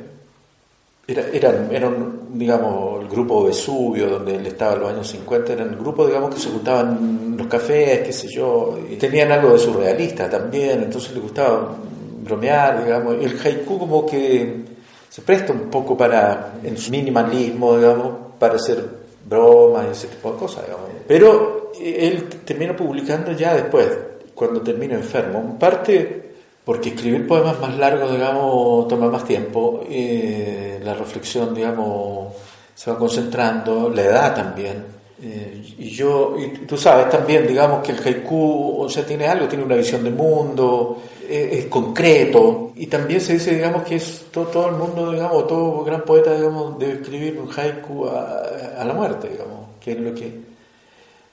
[1.05, 5.69] Era, eran, eran, digamos, el grupo Vesubio, donde él estaba en los años 50, eran
[5.71, 9.59] el grupo, digamos, que se juntaban los cafés, qué sé yo, y tenían algo de
[9.59, 11.75] surrealista también, entonces le gustaba
[12.23, 13.15] bromear, digamos.
[13.15, 14.63] El haiku como que
[15.09, 18.85] se presta un poco para, en su minimalismo, digamos, para hacer
[19.27, 20.85] bromas y ese tipo de cosas, digamos.
[21.05, 25.39] Pero él terminó publicando ya después, cuando termino enfermo.
[25.39, 26.25] En parte
[26.65, 32.33] porque escribir poemas más largos, digamos, toma más tiempo, eh, la reflexión, digamos,
[32.73, 34.83] se va concentrando, la edad también.
[35.21, 39.47] Eh, y yo, y tú sabes también, digamos, que el haiku, o sea, tiene algo,
[39.47, 40.97] tiene una visión del mundo,
[41.29, 45.83] es, concreto, y también se dice, digamos, que es todo, todo, el mundo, digamos, todo
[45.83, 48.41] gran poeta, digamos, debe escribir un haiku a,
[48.79, 50.54] a la muerte, digamos, que es lo que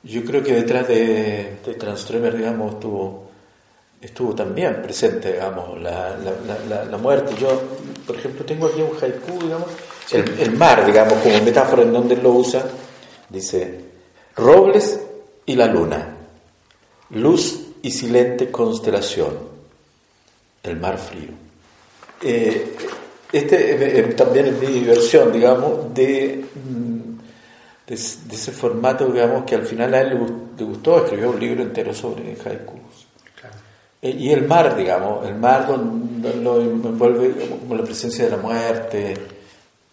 [0.04, 3.30] yo creo que detrás de, de Tranströmer, digamos, estuvo,
[4.00, 7.34] estuvo también presente, digamos, la, la, la, muerte.
[7.38, 7.62] Yo,
[8.06, 9.68] por ejemplo, tengo aquí un haiku, digamos,
[10.10, 12.64] el, mar, digamos, como metáfora en donde lo usa,
[13.28, 13.80] dice,
[14.36, 15.00] robles
[15.46, 16.16] y la luna,
[17.10, 19.38] luz y silente constelación,
[20.64, 21.30] el mar frío.
[22.20, 22.74] Eh,
[23.32, 26.44] este también es mi versión, digamos, de,
[27.96, 30.18] mm, de, ese formato, digamos, que al final a él
[30.56, 33.06] le gustó, escribió un libro entero sobre haikus.
[34.00, 39.14] Eh, y el mar, digamos, el mar lo envuelve como la presencia de la muerte,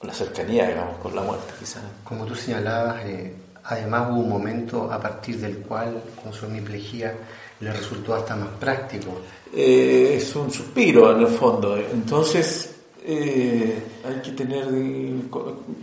[0.02, 1.84] la cercanía, digamos, con la muerte, quizás.
[2.04, 3.34] Como tú señalabas, eh,
[3.64, 7.14] además hubo un momento a partir del cual, con su hemiplegia,
[7.60, 9.22] le resultó hasta más práctico.
[9.54, 11.78] Eh, es un suspiro, en el fondo.
[11.78, 12.79] Entonces,
[13.12, 14.68] eh, hay que tener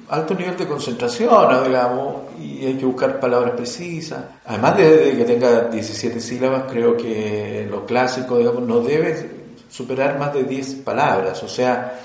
[0.09, 4.25] alto nivel de concentración, digamos, y hay que buscar palabras precisas.
[4.45, 9.29] Además de, que tenga 17 sílabas, creo que lo clásico, digamos, no debe
[9.69, 11.99] superar más de 10 palabras, o sea,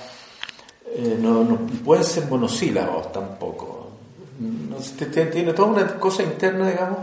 [0.88, 3.92] eh, no, no, pueden ser monosílabos tampoco.
[4.40, 6.98] No, tiene toda una cosa interna, digamos,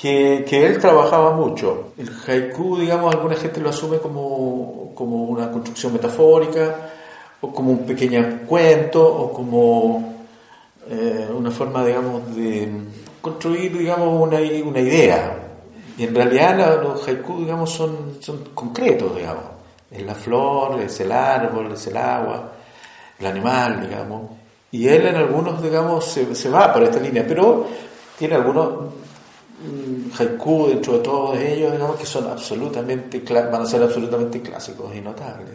[0.00, 1.94] que, que, él trabajaba mucho.
[1.98, 6.92] El haiku, digamos, alguna gente lo asume como, como una construcción metafórica,
[7.40, 10.26] o como un pequeño cuento, o como
[10.88, 12.68] eh, una forma, digamos, de
[13.20, 15.36] construir, digamos, una, una idea.
[15.96, 19.44] Y en realidad los haiku, digamos, son, son concretos, digamos.
[19.90, 22.52] Es la flor, es el árbol, es el agua
[23.20, 24.30] el animal, digamos.
[24.72, 27.66] Y él en algunos, digamos, se, va por esta línea, pero
[28.18, 28.92] tiene algunos
[29.62, 34.94] mm, haiku dentro de todos ellos, digamos, que son absolutamente, van a ser absolutamente clásicos
[34.94, 35.50] y notables.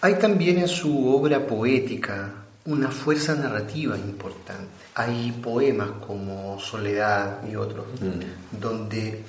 [0.00, 2.32] Hay también en su obra poética
[2.66, 4.66] una fuerza narrativa importante.
[4.94, 8.58] Hay poemas como Soledad y otros, mm.
[8.60, 9.22] donde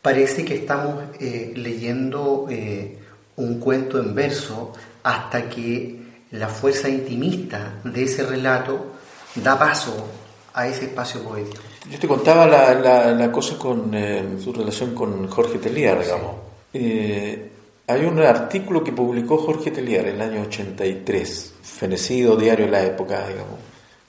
[0.00, 2.98] parece que estamos eh, leyendo eh,
[3.36, 4.72] un cuento en verso
[5.02, 5.98] hasta que
[6.32, 8.92] la fuerza intimista de ese relato
[9.36, 10.08] da paso
[10.54, 11.62] a ese espacio poético.
[11.90, 16.36] Yo te contaba la, la, cosa con eh, su relación con Jorge Telier, digamos.
[16.72, 17.50] Eh,
[17.86, 22.82] hay un artículo que publicó Jorge Telier en el año 83, fenecido diario de la
[22.82, 23.58] época, digamos,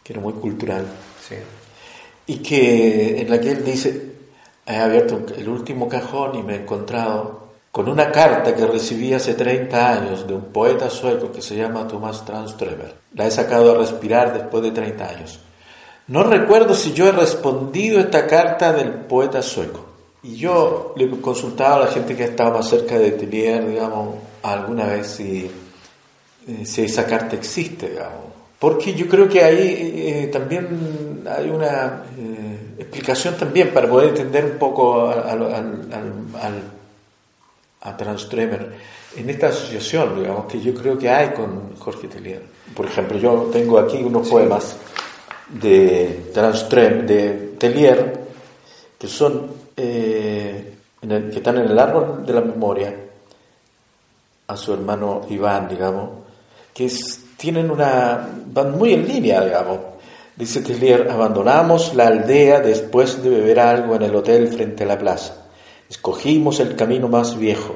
[0.03, 0.86] que era muy cultural.
[1.28, 1.36] Sí.
[2.28, 4.13] Y que en la que él dice,
[4.65, 9.34] he abierto el último cajón y me he encontrado con una carta que recibí hace
[9.34, 12.93] 30 años de un poeta sueco que se llama Thomas Tranströmer.
[13.13, 15.39] La he sacado a respirar después de 30 años.
[16.07, 19.95] No recuerdo si yo he respondido esta carta del poeta sueco.
[20.26, 24.88] Y yo le consultaba a la gente que estaba más cerca de Telier, digamos, alguna
[24.88, 25.49] vez si,
[26.47, 28.26] eh, si esa carta existe, digamos.
[28.57, 34.45] Porque yo creo que ahí eh, también hay una eh, explicación también para poder entender
[34.45, 36.63] un poco al, al
[37.86, 38.73] a Transtremer
[39.15, 42.41] en esta asociación, digamos, que yo creo que hay con Jorge Tellier.
[42.76, 44.76] Por ejemplo, yo tengo aquí unos poemas
[45.49, 48.19] de Transtremer, de Tellier,
[48.99, 52.95] que son, eh, que están en el árbol de la memoria,
[54.47, 56.09] a su hermano Iván, digamos,
[56.73, 56.91] que
[57.38, 59.80] tienen una, van muy en línea, digamos.
[60.36, 64.99] Dice Tellier, abandonamos la aldea después de beber algo en el hotel frente a la
[64.99, 65.45] plaza.
[65.89, 67.76] Escogimos el camino más viejo.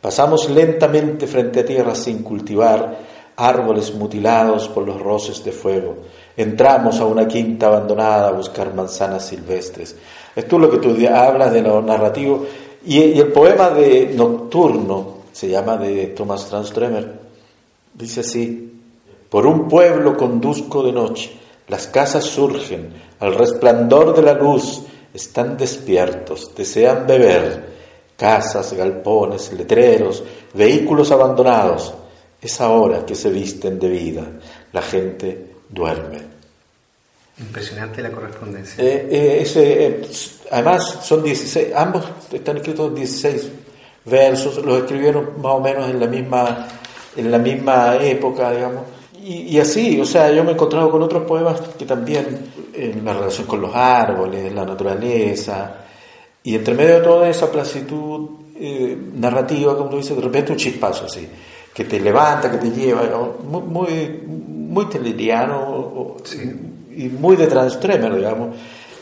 [0.00, 2.96] Pasamos lentamente frente a tierra sin cultivar,
[3.36, 5.96] árboles mutilados por los roces de fuego.
[6.36, 9.96] Entramos a una quinta abandonada a buscar manzanas silvestres.
[10.38, 12.46] Esto es lo que tú hablas de lo narrativo.
[12.86, 17.12] Y, el poema de Nocturno, se llama de Thomas Tranströmer,
[17.92, 18.72] dice así,
[19.28, 21.32] por un pueblo conduzco de noche,
[21.66, 24.82] las casas surgen, al resplandor de la luz,
[25.12, 27.70] están despiertos, desean beber,
[28.16, 30.22] casas, galpones, letreros,
[30.54, 31.92] vehículos abandonados.
[32.40, 34.22] Es ahora que se visten de vida,
[34.72, 36.27] la gente duerme.
[37.40, 38.82] Impresionante la correspondencia.
[38.82, 40.08] Eh, eh, eh,
[40.50, 43.50] además, son 16, ambos están escritos 16
[44.04, 46.68] versos, los escribieron más o menos en la misma,
[47.16, 48.84] en la misma época, digamos.
[49.20, 53.12] Y, así, o sea, yo me he encontrado con otros poemas que también, en la
[53.12, 55.74] relación con los árboles, la naturaleza,
[56.42, 60.58] y entre medio de toda esa plasitud eh, narrativa, como tú dices, de repente un
[60.58, 61.28] chispazo así,
[61.74, 63.02] que te levanta, que te lleva,
[63.44, 66.16] muy, muy, muy teleriano
[66.98, 68.56] y muy de Transtremer, digamos.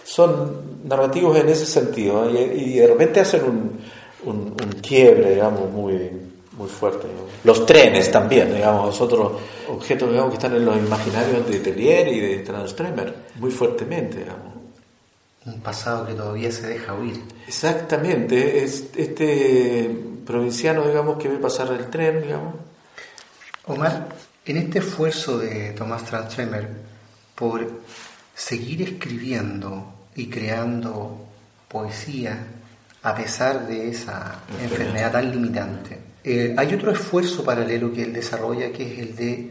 [0.04, 3.80] Son narrativos en ese sentido y, de repente hacen un,
[4.24, 6.10] un, quiebre, digamos, muy,
[6.52, 7.06] muy fuerte.
[7.42, 9.32] Los trenes también, digamos, otros
[9.68, 14.54] objetos digamos, que están en los imaginarios de Tellier y de Transtremer, muy fuertemente, digamos.
[15.46, 17.20] Un pasado que todavía se deja oír.
[17.48, 19.90] Exactamente, es este
[20.26, 22.54] provinciano, digamos, que ve pasar el tren, digamos.
[23.64, 24.08] Omar,
[24.44, 26.95] en este esfuerzo de Tomás Transtremer
[27.36, 27.82] por
[28.34, 31.24] seguir escribiendo y creando
[31.68, 32.44] poesía
[33.02, 35.98] a pesar de esa enfermedad tan limitante.
[36.24, 39.50] Eh, hay otro esfuerzo paralelo que él desarrolla, que es el de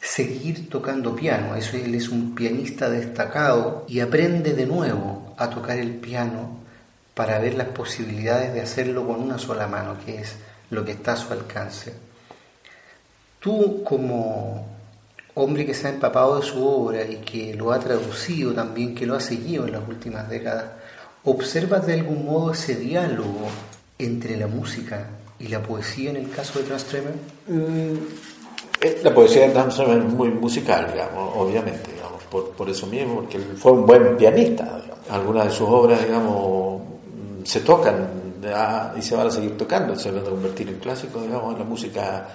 [0.00, 1.54] seguir tocando piano.
[1.54, 6.58] Eso él es un pianista destacado y aprende de nuevo a tocar el piano
[7.14, 10.34] para ver las posibilidades de hacerlo con una sola mano, que es
[10.70, 11.94] lo que está a su alcance.
[13.38, 14.75] Tú como
[15.36, 19.04] hombre que se ha empapado de su obra y que lo ha traducido también, que
[19.04, 20.64] lo ha seguido en las últimas décadas,
[21.24, 23.46] ¿observas de algún modo ese diálogo
[23.98, 25.06] entre la música
[25.38, 27.12] y la poesía en el caso de Transtremer?
[27.48, 27.96] Mm,
[28.80, 33.36] eh, la poesía de Transtremer es muy musical, digamos, obviamente, digamos, por, eso mismo, porque
[33.36, 34.80] él fue un buen pianista.
[35.10, 36.80] Algunas de sus obras, digamos,
[37.44, 38.08] se tocan
[38.96, 41.64] y se van a seguir tocando, se van a convertir en clásicos, digamos, en la
[41.64, 42.26] música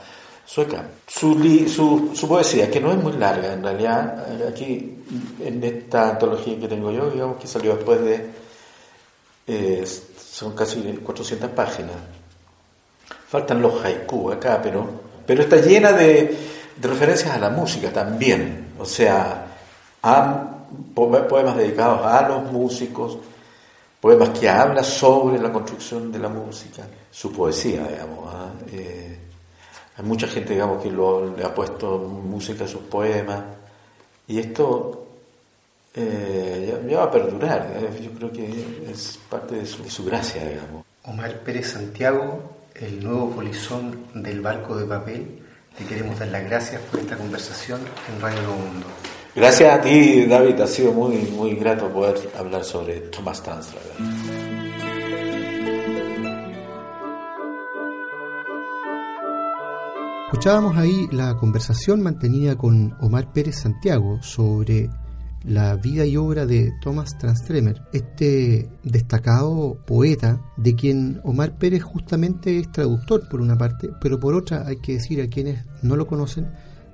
[0.46, 0.86] sueca.
[1.08, 4.98] Su, su, poesía, que no es muy larga, en realidad, aquí
[5.40, 8.30] en esta antología que tengo yo, digamos que salió después de,
[9.48, 9.86] eh,
[10.18, 11.96] son casi 400 páginas.
[13.28, 14.88] Faltan los haiku acá, pero,
[15.26, 16.38] pero está llena de,
[16.76, 19.46] de referencias a la música también, o sea,
[20.04, 20.48] a
[20.94, 23.18] poemas dedicados a los músicos,
[24.00, 28.34] poemas que hablan sobre la construcción de la música, su poesía, digamos.
[28.34, 28.52] ¿ah?
[28.72, 29.21] Eh,
[30.02, 33.44] hay mucha gente, digamos, que lo, le ha puesto música a sus poemas
[34.28, 35.06] y esto
[35.94, 37.72] eh, ya, va a perdurar.
[37.76, 38.02] ¿eh?
[38.04, 40.86] Yo creo que es parte de su, gracia, digamos.
[41.04, 42.42] Omar Pérez Santiago,
[42.76, 45.40] el nuevo polizón del barco de papel,
[45.80, 48.88] le queremos dar las gracias por esta conversación en Radio Nuevo Mundo.
[49.36, 50.60] Gracias a ti, David.
[50.62, 54.41] Ha sido muy, muy grato poder hablar sobre Thomas Transtraver.
[60.32, 64.90] Escuchábamos ahí la conversación mantenida con Omar Pérez Santiago sobre
[65.44, 72.58] la vida y obra de Thomas Transtremer, este destacado poeta de quien Omar Pérez justamente
[72.58, 76.08] es traductor por una parte, pero por otra hay que decir a quienes no lo
[76.08, 76.50] conocen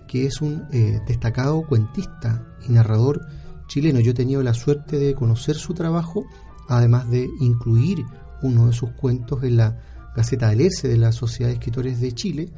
[0.08, 3.22] que es un eh, destacado cuentista y narrador
[3.68, 4.00] chileno.
[4.00, 6.26] Yo he tenido la suerte de conocer su trabajo,
[6.68, 8.04] además de incluir
[8.42, 9.78] uno de sus cuentos en la
[10.16, 12.50] Gaceta del ERCE de la Sociedad de Escritores de Chile.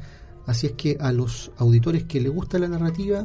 [0.50, 3.24] Así es que a los auditores que les gusta la narrativa,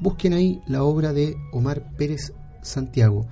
[0.00, 3.26] busquen ahí la obra de Omar Pérez Santiago.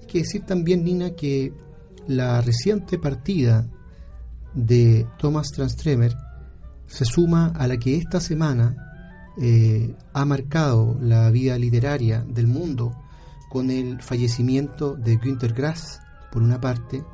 [0.00, 1.52] Hay que decir también, Nina, que
[2.08, 3.64] la reciente partida
[4.54, 6.16] de Thomas Transtremer
[6.88, 8.74] se suma a la que esta semana
[9.40, 12.92] eh, ha marcado la vida literaria del mundo
[13.50, 16.00] con el fallecimiento de Günter Grass,
[16.32, 17.04] por una parte,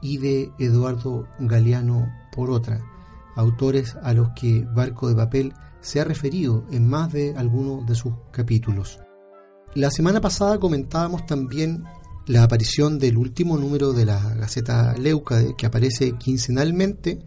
[0.00, 2.80] y de Eduardo Galeano, por otra,
[3.36, 7.94] autores a los que Barco de Papel se ha referido en más de algunos de
[7.94, 9.00] sus capítulos.
[9.74, 11.84] La semana pasada comentábamos también
[12.26, 17.18] la aparición del último número de la Gaceta Leuca, que aparece quincenalmente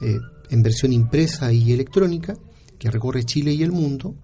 [0.00, 0.18] eh,
[0.50, 2.36] en versión impresa y electrónica,
[2.78, 4.16] que recorre Chile y el mundo,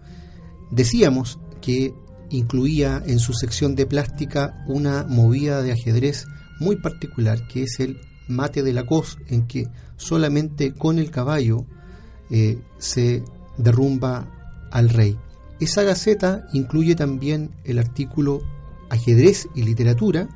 [0.70, 1.94] decíamos que
[2.30, 6.26] incluía en su sección de plástica una movida de ajedrez
[6.60, 11.64] muy particular, que es el mate de la cos, en que solamente con el caballo
[12.30, 13.24] eh, se
[13.56, 14.28] derrumba
[14.70, 15.18] al rey.
[15.60, 18.42] Esa gaceta incluye también el artículo
[18.90, 20.28] Ajedrez y literatura,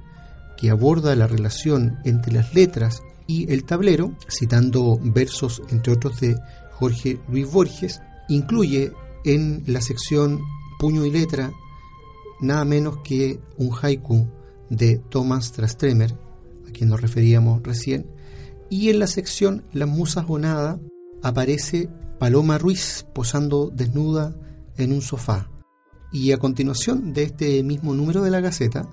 [0.56, 6.36] que aborda la relación entre las letras y el tablero, citando versos, entre otros, de
[6.72, 8.92] Jorge Luis Borges, incluye
[9.24, 10.40] en la sección
[10.78, 11.52] puño y letra
[12.40, 14.26] nada menos que un haiku
[14.68, 16.14] de Thomas Trastremer,
[16.72, 18.06] quien nos referíamos recién,
[18.70, 20.80] y en la sección Las musas o nada
[21.22, 24.34] aparece Paloma Ruiz posando desnuda
[24.76, 25.50] en un sofá.
[26.12, 28.88] Y a continuación de este mismo número de la Gaceta,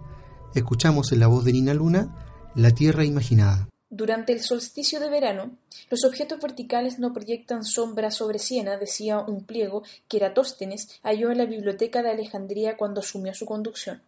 [0.55, 3.69] escuchamos en la voz de Nina Luna La Tierra Imaginada.
[3.91, 5.57] Durante el solsticio de verano,
[5.89, 11.39] los objetos verticales no proyectan sombra sobre Siena, decía un pliego que Eratóstenes halló en
[11.39, 14.01] la biblioteca de Alejandría cuando asumió su conducción.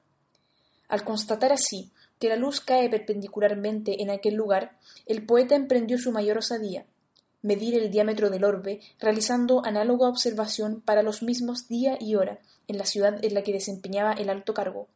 [0.88, 1.91] Al constatar así
[2.22, 6.86] que la luz cae perpendicularmente en aquel lugar, el poeta emprendió su mayor osadía,
[7.41, 12.78] medir el diámetro del orbe, realizando análoga observación para los mismos día y hora en
[12.78, 14.88] la ciudad en la que desempeñaba el alto cargo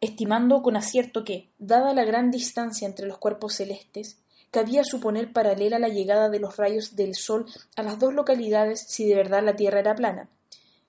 [0.00, 4.18] estimando con acierto que, dada la gran distancia entre los cuerpos celestes,
[4.50, 7.46] cabía suponer paralela la llegada de los rayos del sol
[7.76, 10.28] a las dos localidades si de verdad la Tierra era plana.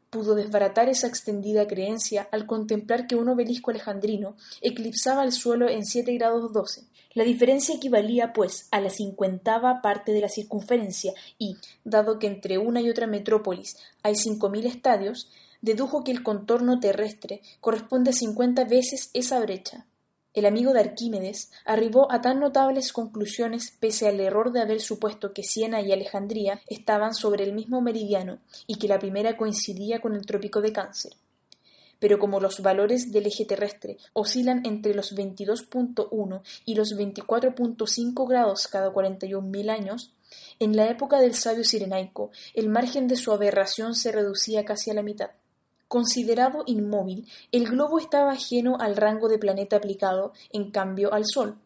[0.10, 5.86] Pudo desbaratar esa extendida creencia al contemplar que un obelisco alejandrino eclipsaba el suelo en
[5.86, 6.86] siete grados doce.
[7.14, 12.58] La diferencia equivalía, pues, a la cincuentava parte de la circunferencia y, dado que entre
[12.58, 15.30] una y otra metrópolis hay cinco mil estadios,
[15.62, 19.86] dedujo que el contorno terrestre corresponde a cincuenta veces esa brecha.
[20.36, 25.34] El amigo de Arquímedes arribó a tan notables conclusiones pese al error de haber supuesto
[25.34, 30.14] que Siena y Alejandría estaban sobre el mismo meridiano y que la primera coincidía con
[30.14, 31.14] el trópico de Cáncer.
[31.98, 38.68] Pero como los valores del eje terrestre oscilan entre los 22.1 y los 24.5 grados
[38.68, 40.14] cada 41.000 años,
[40.60, 44.94] en la época del sabio sirenaico el margen de su aberración se reducía casi a
[44.94, 45.32] la mitad.
[45.90, 51.58] Considerado inmóvil, el globo estaba ajeno al rango de planeta aplicado, en cambio, al Sol,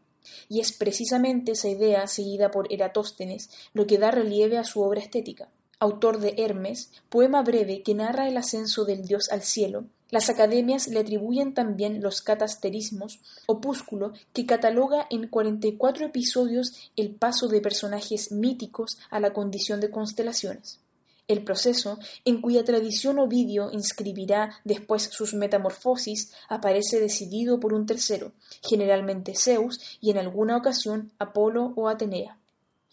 [0.47, 5.01] y es precisamente esa idea seguida por Eratóstenes lo que da relieve a su obra
[5.01, 5.49] estética.
[5.77, 10.87] Autor de Hermes, poema breve que narra el ascenso del dios al cielo, las academias
[10.87, 17.49] le atribuyen también los catasterismos, opúsculo que cataloga en cuarenta y cuatro episodios el paso
[17.49, 20.79] de personajes míticos a la condición de constelaciones.
[21.27, 28.33] El proceso, en cuya tradición Ovidio inscribirá después sus metamorfosis, aparece decidido por un tercero,
[28.61, 32.39] generalmente Zeus y en alguna ocasión Apolo o Atenea.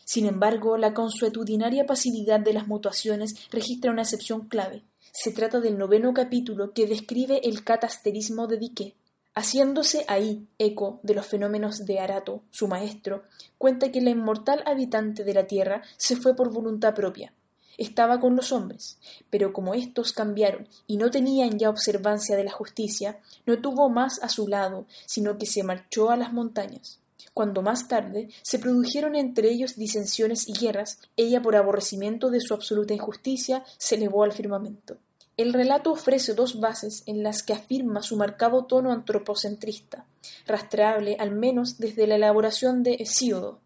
[0.04, 4.84] Sin embargo, la consuetudinaria pasividad de las mutuaciones registra una excepción clave.
[5.12, 8.94] Se trata del noveno capítulo que describe el catasterismo de Dique.
[9.34, 13.22] Haciéndose ahí eco de los fenómenos de Arato, su maestro,
[13.58, 17.32] cuenta que la inmortal habitante de la tierra se fue por voluntad propia,
[17.80, 18.98] estaba con los hombres,
[19.30, 24.22] pero como éstos cambiaron y no tenían ya observancia de la justicia, no tuvo más
[24.22, 27.00] a su lado, sino que se marchó a las montañas.
[27.32, 32.52] Cuando más tarde se produjeron entre ellos disensiones y guerras, ella por aborrecimiento de su
[32.52, 34.98] absoluta injusticia se elevó al firmamento.
[35.38, 40.04] El relato ofrece dos bases en las que afirma su marcado tono antropocentrista,
[40.46, 43.60] rastreable al menos desde la elaboración de Hesíodo,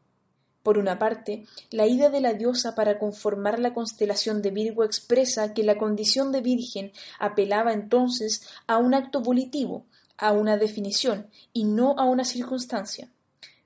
[0.64, 5.52] por una parte, la ida de la diosa para conformar la constelación de Virgo expresa
[5.52, 9.84] que la condición de virgen apelaba entonces a un acto volitivo,
[10.16, 13.10] a una definición, y no a una circunstancia.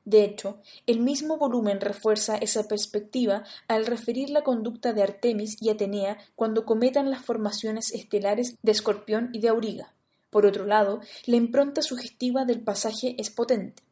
[0.05, 5.71] De hecho, el mismo volumen refuerza esa perspectiva al referir la conducta de Artemis y
[5.71, 9.95] Atenea cuando cometan las formaciones estelares de Escorpión y de Auriga.
[10.31, 13.88] Por otro lado, la impronta sugestiva del pasaje es potente.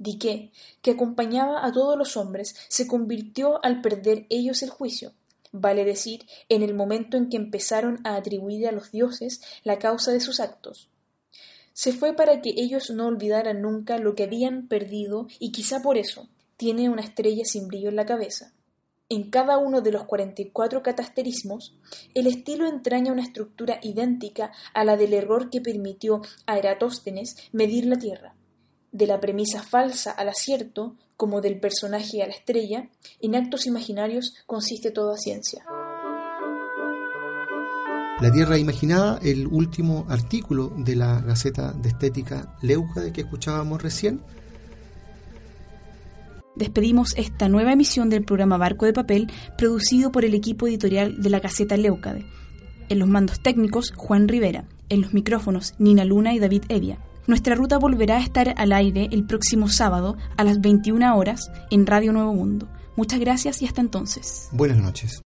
[0.00, 5.12] Dique, que acompañaba a todos los hombres, se convirtió al perder ellos el juicio,
[5.52, 10.10] vale decir, en el momento en que empezaron a atribuir a los dioses la causa
[10.10, 10.88] de sus actos.
[11.74, 15.98] Se fue para que ellos no olvidaran nunca lo que habían perdido y quizá por
[15.98, 18.54] eso tiene una estrella sin brillo en la cabeza.
[19.10, 21.76] En cada uno de los cuarenta y cuatro catasterismos,
[22.14, 27.84] el estilo entraña una estructura idéntica a la del error que permitió a Eratóstenes medir
[27.84, 28.34] la Tierra
[28.92, 32.88] de la premisa falsa al acierto, como del personaje a la estrella,
[33.20, 35.64] en actos imaginarios consiste toda ciencia.
[38.20, 44.20] La Tierra Imaginada, el último artículo de la Gaceta de Estética Leucade que escuchábamos recién.
[46.54, 51.30] Despedimos esta nueva emisión del programa Barco de Papel, producido por el equipo editorial de
[51.30, 52.26] la Gaceta Leucade.
[52.90, 54.64] En los mandos técnicos, Juan Rivera.
[54.90, 56.98] En los micrófonos, Nina Luna y David Evia.
[57.26, 61.86] Nuestra ruta volverá a estar al aire el próximo sábado a las 21 horas en
[61.86, 62.68] Radio Nuevo Mundo.
[62.96, 64.48] Muchas gracias y hasta entonces.
[64.52, 65.22] Buenas noches.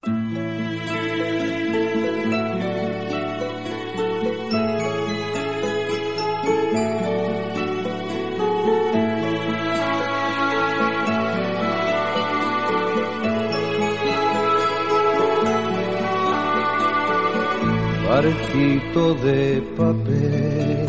[18.07, 20.82] Barquito de papel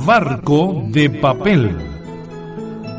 [0.05, 1.75] Barco de Papel,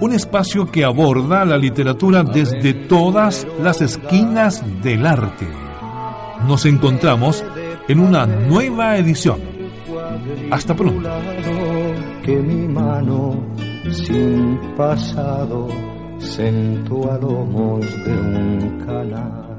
[0.00, 5.46] un espacio que aborda la literatura desde todas las esquinas del arte.
[6.46, 7.44] Nos encontramos
[7.88, 9.40] en una nueva edición.
[10.50, 11.08] Hasta pronto
[13.90, 15.68] sin pasado
[16.18, 19.51] sentó a lomos de un canal.